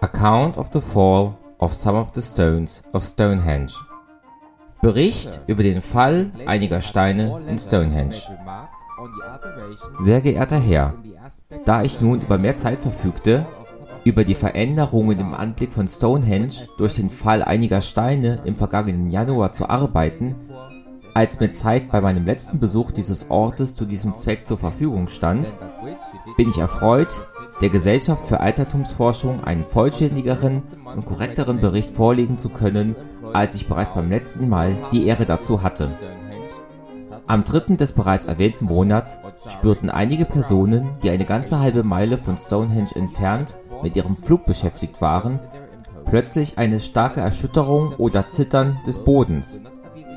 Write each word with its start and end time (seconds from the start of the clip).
Account 0.00 0.58
of 0.58 0.68
the 0.72 0.80
Fall 0.80 1.38
of 1.58 1.72
Some 1.72 1.96
of 1.96 2.10
the 2.14 2.20
Stones 2.20 2.82
of 2.92 3.02
Stonehenge. 3.02 3.72
Bericht 4.82 5.40
über 5.46 5.62
den 5.62 5.80
Fall 5.80 6.32
einiger 6.44 6.82
Steine 6.82 7.40
in 7.48 7.58
Stonehenge. 7.58 8.16
Sehr 10.00 10.20
geehrter 10.20 10.60
Herr, 10.60 10.94
da 11.64 11.82
ich 11.82 12.00
nun 12.00 12.20
über 12.20 12.36
mehr 12.36 12.56
Zeit 12.56 12.80
verfügte, 12.80 13.46
über 14.04 14.22
die 14.22 14.34
Veränderungen 14.34 15.18
im 15.18 15.34
Anblick 15.34 15.72
von 15.72 15.88
Stonehenge 15.88 16.68
durch 16.76 16.96
den 16.96 17.08
Fall 17.08 17.42
einiger 17.42 17.80
Steine 17.80 18.42
im 18.44 18.56
vergangenen 18.56 19.10
Januar 19.10 19.52
zu 19.52 19.68
arbeiten, 19.68 20.36
als 21.16 21.40
mir 21.40 21.50
Zeit 21.50 21.90
bei 21.90 22.02
meinem 22.02 22.26
letzten 22.26 22.60
Besuch 22.60 22.90
dieses 22.90 23.30
Ortes 23.30 23.74
zu 23.74 23.86
diesem 23.86 24.14
Zweck 24.14 24.46
zur 24.46 24.58
Verfügung 24.58 25.08
stand, 25.08 25.54
bin 26.36 26.50
ich 26.50 26.58
erfreut, 26.58 27.22
der 27.62 27.70
Gesellschaft 27.70 28.26
für 28.26 28.40
Altertumsforschung 28.40 29.42
einen 29.42 29.64
vollständigeren 29.64 30.62
und 30.84 31.06
korrekteren 31.06 31.58
Bericht 31.62 31.92
vorlegen 31.92 32.36
zu 32.36 32.50
können, 32.50 32.96
als 33.32 33.56
ich 33.56 33.66
bereits 33.66 33.94
beim 33.94 34.10
letzten 34.10 34.50
Mal 34.50 34.76
die 34.92 35.06
Ehre 35.06 35.24
dazu 35.24 35.62
hatte. 35.62 35.88
Am 37.26 37.44
3. 37.44 37.76
des 37.76 37.92
bereits 37.92 38.26
erwähnten 38.26 38.66
Monats 38.66 39.16
spürten 39.48 39.88
einige 39.88 40.26
Personen, 40.26 40.98
die 41.02 41.08
eine 41.08 41.24
ganze 41.24 41.60
halbe 41.60 41.82
Meile 41.82 42.18
von 42.18 42.36
Stonehenge 42.36 42.94
entfernt 42.94 43.56
mit 43.82 43.96
ihrem 43.96 44.18
Flug 44.18 44.44
beschäftigt 44.44 45.00
waren, 45.00 45.40
plötzlich 46.04 46.58
eine 46.58 46.78
starke 46.78 47.22
Erschütterung 47.22 47.94
oder 47.94 48.26
Zittern 48.26 48.76
des 48.86 49.02
Bodens 49.02 49.62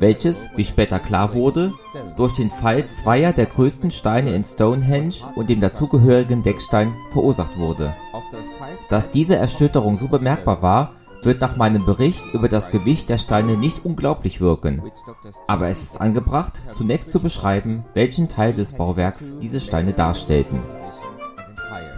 welches, 0.00 0.46
wie 0.56 0.64
später 0.64 0.98
klar 0.98 1.34
wurde, 1.34 1.72
durch 2.16 2.32
den 2.32 2.50
Fall 2.50 2.88
zweier 2.88 3.32
der 3.32 3.46
größten 3.46 3.90
Steine 3.90 4.32
in 4.34 4.42
Stonehenge 4.42 5.14
und 5.36 5.48
dem 5.48 5.60
dazugehörigen 5.60 6.42
Deckstein 6.42 6.94
verursacht 7.10 7.56
wurde. 7.58 7.94
Dass 8.88 9.10
diese 9.10 9.36
Erschütterung 9.36 9.98
so 9.98 10.08
bemerkbar 10.08 10.62
war, 10.62 10.94
wird 11.22 11.42
nach 11.42 11.56
meinem 11.56 11.84
Bericht 11.84 12.24
über 12.32 12.48
das 12.48 12.70
Gewicht 12.70 13.10
der 13.10 13.18
Steine 13.18 13.58
nicht 13.58 13.84
unglaublich 13.84 14.40
wirken, 14.40 14.82
aber 15.46 15.68
es 15.68 15.82
ist 15.82 16.00
angebracht, 16.00 16.62
zunächst 16.76 17.10
zu 17.10 17.20
beschreiben, 17.20 17.84
welchen 17.92 18.28
Teil 18.28 18.54
des 18.54 18.72
Bauwerks 18.72 19.38
diese 19.38 19.60
Steine 19.60 19.92
darstellten. 19.92 20.62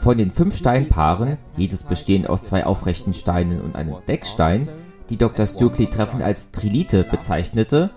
Von 0.00 0.18
den 0.18 0.30
fünf 0.30 0.56
Steinpaaren, 0.56 1.38
jedes 1.56 1.82
bestehend 1.82 2.28
aus 2.28 2.44
zwei 2.44 2.66
aufrechten 2.66 3.14
Steinen 3.14 3.60
und 3.60 3.74
einem 3.74 3.96
Deckstein, 4.06 4.68
die 5.10 5.16
Dr. 5.16 5.46
Sturkley 5.46 5.88
treffend 5.88 6.22
als 6.22 6.50
Trilite 6.50 7.04
bezeichnete, 7.04 7.90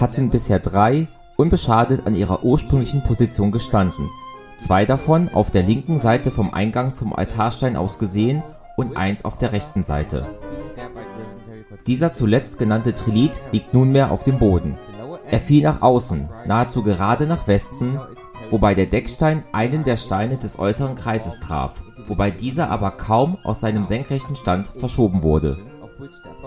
hatten 0.00 0.30
bisher 0.30 0.60
drei 0.60 1.08
unbeschadet 1.36 2.06
an 2.06 2.14
ihrer 2.14 2.44
ursprünglichen 2.44 3.02
Position 3.02 3.50
gestanden, 3.50 4.08
zwei 4.58 4.84
davon 4.84 5.28
auf 5.30 5.50
der 5.50 5.64
linken 5.64 5.98
Seite 5.98 6.30
vom 6.30 6.54
Eingang 6.54 6.94
zum 6.94 7.12
Altarstein 7.12 7.76
aus 7.76 7.98
gesehen 7.98 8.42
und 8.76 8.96
eins 8.96 9.24
auf 9.24 9.36
der 9.38 9.52
rechten 9.52 9.82
Seite. 9.82 10.30
Dieser 11.86 12.14
zuletzt 12.14 12.58
genannte 12.58 12.94
Trilit 12.94 13.40
liegt 13.52 13.74
nunmehr 13.74 14.10
auf 14.10 14.22
dem 14.22 14.38
Boden. 14.38 14.78
Er 15.28 15.40
fiel 15.40 15.62
nach 15.62 15.82
außen, 15.82 16.28
nahezu 16.46 16.82
gerade 16.82 17.26
nach 17.26 17.48
Westen, 17.48 17.98
wobei 18.50 18.74
der 18.74 18.86
Deckstein 18.86 19.44
einen 19.52 19.82
der 19.82 19.96
Steine 19.96 20.38
des 20.38 20.58
äußeren 20.58 20.94
Kreises 20.94 21.40
traf, 21.40 21.82
wobei 22.06 22.30
dieser 22.30 22.70
aber 22.70 22.92
kaum 22.92 23.38
aus 23.42 23.60
seinem 23.60 23.86
senkrechten 23.86 24.36
Stand 24.36 24.68
verschoben 24.78 25.22
wurde 25.22 25.58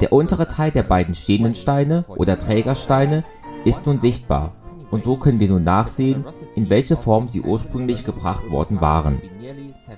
der 0.02 0.14
untere 0.14 0.48
Teil 0.48 0.72
der 0.72 0.84
beiden 0.84 1.16
stehenden 1.16 1.56
Steine 1.56 2.06
oder 2.08 2.38
Trägersteine 2.38 3.24
ist 3.66 3.86
nun 3.86 4.00
sichtbar 4.00 4.54
und 4.92 5.04
so 5.04 5.18
können 5.18 5.40
wir 5.40 5.50
nun 5.50 5.64
nachsehen, 5.64 6.26
in 6.56 6.70
welche 6.70 6.98
Form 6.98 7.30
sie 7.30 7.42
ursprünglich 7.42 8.06
gebracht 8.06 8.50
worden 8.50 8.82
waren. 8.82 9.22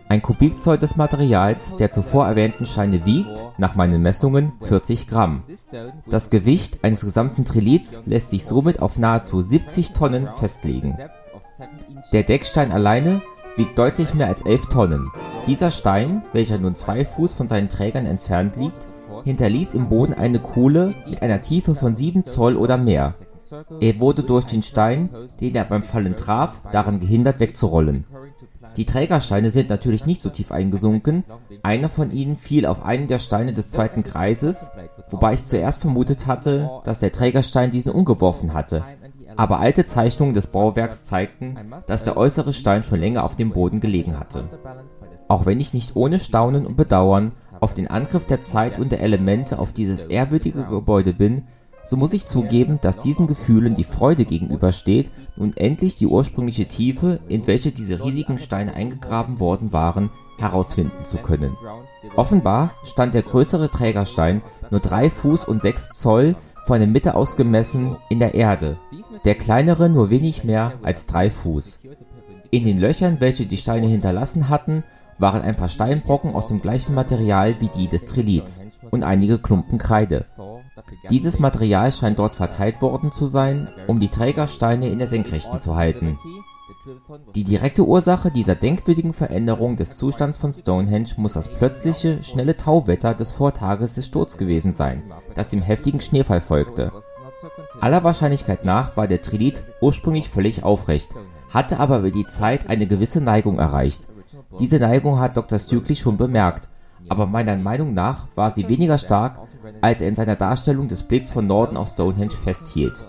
Ein 0.08 0.22
Kubikzoll 0.22 0.78
des 0.78 0.96
Materials 0.96 1.76
der 1.76 1.92
zuvor 1.92 2.28
erwähnten 2.28 2.66
Steine 2.66 3.06
wiegt, 3.06 3.46
nach 3.58 3.76
meinen 3.76 4.02
Messungen, 4.02 4.54
40 4.62 5.08
Gramm. 5.08 5.44
Das 6.10 6.30
Gewicht 6.30 6.84
eines 6.84 7.02
gesamten 7.02 7.46
Trilits 7.46 8.00
lässt 8.06 8.32
sich 8.32 8.46
somit 8.46 8.82
auf 8.82 8.98
nahezu 8.98 9.42
70 9.42 9.94
Tonnen 9.94 10.28
festlegen. 10.38 10.98
Der 12.14 12.24
Deckstein 12.24 12.72
alleine 12.72 13.22
wiegt 13.56 13.78
deutlich 13.78 14.14
mehr 14.14 14.28
als 14.28 14.42
11 14.44 14.68
Tonnen. 14.68 15.12
Dieser 15.46 15.72
Stein, 15.72 16.24
welcher 16.32 16.58
nun 16.58 16.76
zwei 16.76 17.04
Fuß 17.06 17.34
von 17.34 17.48
seinen 17.48 17.70
Trägern 17.70 18.06
entfernt 18.06 18.56
liegt, 18.56 18.92
hinterließ 19.24 19.74
im 19.74 19.90
Boden 19.90 20.14
eine 20.14 20.40
Kuhle 20.40 20.96
mit 21.08 21.22
einer 21.22 21.42
Tiefe 21.42 21.76
von 21.76 21.96
7 21.96 22.26
Zoll 22.26 22.56
oder 22.56 22.78
mehr. 22.78 23.14
Er 23.80 24.00
wurde 24.00 24.24
durch 24.24 24.46
den 24.46 24.62
Stein, 24.62 25.10
den 25.42 25.56
er 25.56 25.66
beim 25.66 25.84
Fallen 25.84 26.16
traf, 26.16 26.62
daran 26.72 27.00
gehindert 27.00 27.40
wegzurollen. 27.40 28.06
Die 28.78 28.86
Trägersteine 28.86 29.50
sind 29.50 29.70
natürlich 29.70 30.06
nicht 30.06 30.22
so 30.22 30.30
tief 30.30 30.52
eingesunken, 30.52 31.24
einer 31.64 31.90
von 31.90 32.12
ihnen 32.12 32.38
fiel 32.38 32.66
auf 32.66 32.84
einen 32.84 33.08
der 33.08 33.20
Steine 33.20 33.52
des 33.52 33.72
zweiten 33.72 34.04
Kreises, 34.04 34.70
wobei 35.10 35.34
ich 35.34 35.44
zuerst 35.44 35.82
vermutet 35.82 36.28
hatte, 36.28 36.70
dass 36.84 37.00
der 37.00 37.12
Trägerstein 37.12 37.72
diesen 37.72 37.92
umgeworfen 37.92 38.54
hatte, 38.54 38.84
aber 39.36 39.60
alte 39.60 39.86
Zeichnungen 39.86 40.34
des 40.34 40.48
Bauwerks 40.48 41.04
zeigten, 41.04 41.58
dass 41.88 42.04
der 42.04 42.18
äußere 42.18 42.54
Stein 42.54 42.84
schon 42.84 43.00
länger 43.00 43.24
auf 43.24 43.36
dem 43.36 43.50
Boden 43.52 43.80
gelegen 43.80 44.20
hatte. 44.20 44.44
Auch 45.28 45.46
wenn 45.46 45.60
ich 45.60 45.74
nicht 45.74 45.96
ohne 45.96 46.20
Staunen 46.20 46.66
und 46.66 46.78
Bedauern 46.78 47.32
auf 47.60 47.74
den 47.74 47.88
Angriff 47.88 48.26
der 48.26 48.42
Zeit 48.42 48.80
und 48.80 48.92
der 48.92 49.02
Elemente 49.02 49.60
auf 49.60 49.72
dieses 49.74 50.06
ehrwürdige 50.06 50.64
Gebäude 50.64 51.14
bin, 51.14 51.44
so 51.84 51.98
muss 51.98 52.14
ich 52.14 52.26
zugeben, 52.26 52.80
dass 52.82 52.98
diesen 52.98 53.26
Gefühlen 53.26 53.76
die 53.76 53.84
Freude 53.84 54.26
gegenübersteht, 54.26 55.10
nun 55.36 55.56
endlich 55.56 55.96
die 55.96 56.08
ursprüngliche 56.08 56.68
Tiefe, 56.68 57.20
in 57.28 57.48
welche 57.48 57.72
diese 57.72 58.04
riesigen 58.04 58.38
Steine 58.38 58.74
eingegraben 58.74 59.40
worden 59.40 59.74
waren, 59.74 60.12
herausfinden 60.38 61.04
zu 61.04 61.18
können. 61.18 61.58
Offenbar 62.16 62.74
stand 62.84 63.14
der 63.14 63.24
größere 63.24 63.70
Trägerstein 63.70 64.42
nur 64.70 64.80
drei 64.80 65.10
Fuß 65.10 65.46
und 65.46 65.62
sechs 65.62 65.90
Zoll 65.90 66.36
von 66.66 66.80
der 66.80 66.88
Mitte 66.88 67.16
aus 67.16 67.36
gemessen 67.36 67.96
in 68.10 68.20
der 68.20 68.36
Erde, 68.36 68.78
der 69.26 69.36
kleinere 69.36 69.90
nur 69.90 70.10
wenig 70.10 70.44
mehr 70.44 70.74
als 70.84 71.08
drei 71.08 71.32
Fuß. 71.32 71.80
In 72.52 72.66
den 72.66 72.80
Löchern, 72.80 73.20
welche 73.20 73.46
die 73.46 73.58
Steine 73.58 73.88
hinterlassen 73.88 74.50
hatten, 74.50 74.84
waren 75.20 75.42
ein 75.42 75.56
paar 75.56 75.70
Steinbrocken 75.70 76.34
aus 76.34 76.48
dem 76.48 76.62
gleichen 76.62 76.96
Material 76.96 77.60
wie 77.60 77.68
die 77.68 77.88
des 77.88 78.06
Trilits 78.06 78.62
und 78.90 79.04
einige 79.04 79.38
Klumpen 79.38 79.78
Kreide. 79.78 80.26
Dieses 81.10 81.40
Material 81.40 81.92
scheint 81.92 82.20
dort 82.20 82.36
verteilt 82.36 82.82
worden 82.82 83.12
zu 83.12 83.26
sein, 83.26 83.68
um 83.88 84.00
die 84.00 84.10
Trägersteine 84.10 84.90
in 84.90 84.98
der 84.98 85.08
Senkrechten 85.08 85.60
zu 85.60 85.76
halten. 85.76 86.18
Die 87.36 87.44
direkte 87.44 87.86
Ursache 87.86 88.32
dieser 88.32 88.56
denkwürdigen 88.56 89.14
Veränderung 89.14 89.76
des 89.76 89.98
Zustands 89.98 90.38
von 90.38 90.54
Stonehenge 90.54 91.10
muss 91.18 91.34
das 91.34 91.48
plötzliche, 91.48 92.24
schnelle 92.24 92.56
Tauwetter 92.56 93.14
des 93.14 93.32
Vortages 93.32 93.96
des 93.96 94.06
Sturz 94.06 94.38
gewesen 94.38 94.74
sein, 94.74 95.04
das 95.36 95.50
dem 95.50 95.62
heftigen 95.62 96.00
Schneefall 96.00 96.42
folgte. 96.42 96.92
Aller 97.82 98.04
Wahrscheinlichkeit 98.04 98.66
nach 98.66 98.96
war 98.98 99.08
der 99.08 99.22
Trilit 99.22 99.64
ursprünglich 99.82 100.30
völlig 100.30 100.64
aufrecht, 100.64 101.10
hatte 101.50 101.80
aber 101.80 102.00
über 102.00 102.12
die 102.12 102.28
Zeit 102.28 102.70
eine 102.70 102.88
gewisse 102.88 103.22
Neigung 103.22 103.60
erreicht 103.60 104.08
diese 104.60 104.80
Neigung 104.80 105.20
hat 105.20 105.38
Dr. 105.38 105.60
Stukely 105.60 105.96
schon 105.96 106.18
bemerkt, 106.18 106.70
aber 107.08 107.26
meiner 107.26 107.56
Meinung 107.58 107.94
nach 107.94 108.28
war 108.36 108.52
sie 108.52 108.68
weniger 108.68 108.98
stark, 108.98 109.40
als 109.82 110.02
er 110.02 110.10
in 110.10 110.16
seiner 110.16 110.36
Darstellung 110.36 110.88
des 110.88 111.04
Blicks 111.04 111.32
von 111.32 111.48
Norden 111.48 111.78
auf 111.78 111.90
Stonehenge 111.90 112.32
festhielt. 112.32 113.04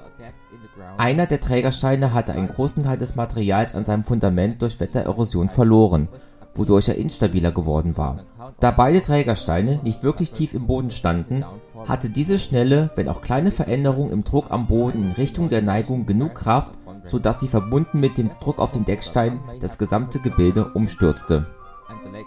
Einer 0.97 1.27
der 1.27 1.41
Trägersteine 1.41 2.13
hatte 2.13 2.33
einen 2.33 2.49
großen 2.49 2.83
Teil 2.83 2.99
des 2.99 3.17
Materials 3.17 3.75
an 3.75 3.85
seinem 3.85 4.05
Fundament 4.05 4.63
durch 4.63 4.81
Wettererosion 4.81 5.49
verloren, 5.49 6.09
wodurch 6.55 6.89
er 6.89 6.97
instabiler 6.97 7.53
geworden 7.53 7.97
war. 7.97 8.25
Da 8.59 8.71
beide 8.71 9.01
Trägersteine 9.01 9.81
nicht 9.83 10.03
wirklich 10.03 10.33
tief 10.33 10.55
im 10.55 10.67
Boden 10.67 10.91
standen, 10.91 11.45
hatte 11.87 12.11
diese 12.11 12.39
schnelle, 12.39 12.91
wenn 12.97 13.09
auch 13.09 13.23
kleine 13.23 13.51
Veränderung 13.51 14.11
im 14.11 14.25
Druck 14.25 14.51
am 14.51 14.67
Boden 14.67 15.05
in 15.05 15.13
Richtung 15.13 15.49
der 15.49 15.63
Neigung 15.63 16.07
genug 16.07 16.35
Kraft, 16.35 16.79
so 17.11 17.19
dass 17.19 17.41
sie 17.41 17.49
verbunden 17.49 18.01
mit 18.01 18.17
dem 18.19 18.31
Druck 18.41 18.59
auf 18.59 18.73
den 18.73 18.85
Deckstein 18.85 19.41
das 19.61 19.79
gesamte 19.79 20.21
Gebilde 20.21 20.69
umstürzte. 20.75 21.47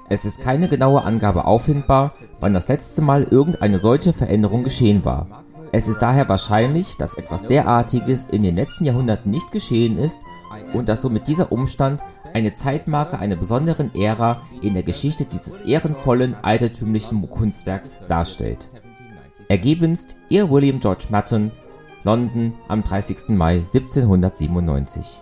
Es 0.09 0.25
ist 0.25 0.41
keine 0.41 0.67
genaue 0.67 1.03
Angabe 1.03 1.45
auffindbar, 1.45 2.11
wann 2.40 2.53
das 2.53 2.67
letzte 2.67 3.02
Mal 3.02 3.23
irgendeine 3.23 3.79
solche 3.79 4.13
Veränderung 4.13 4.63
geschehen 4.63 5.05
war. 5.05 5.43
Es 5.72 5.87
ist 5.87 5.99
daher 5.99 6.29
wahrscheinlich, 6.29 6.97
dass 6.97 7.16
etwas 7.16 7.47
derartiges 7.47 8.25
in 8.25 8.43
den 8.43 8.55
letzten 8.55 8.85
Jahrhunderten 8.85 9.31
nicht 9.31 9.52
geschehen 9.52 9.97
ist 9.97 10.19
und 10.73 10.87
dass 10.87 11.02
somit 11.02 11.28
dieser 11.28 11.52
Umstand 11.52 12.02
eine 12.34 12.53
Zeitmarke 12.53 13.17
einer 13.17 13.35
besonderen 13.35 13.93
Ära 13.96 14.41
in 14.61 14.75
der 14.75 14.84
Geschichte 14.84 15.25
dieses 15.25 15.61
ehrenvollen 15.61 16.35
altertümlichen 16.35 17.28
Kunstwerks 17.29 17.99
darstellt. 18.08 18.67
Ergebenst 19.49 20.16
Ihr 20.29 20.49
William 20.49 20.79
George 20.79 21.05
Matton, 21.09 21.52
London 22.03 22.53
am 22.67 22.82
30. 22.84 23.29
Mai 23.29 23.64
1797 23.64 25.22